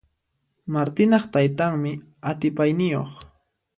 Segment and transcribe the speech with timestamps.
[0.73, 1.91] Martinaq taytanmi
[2.29, 3.09] atipayniyuq.